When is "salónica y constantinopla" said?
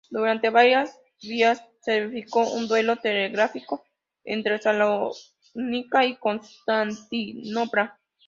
4.59-7.99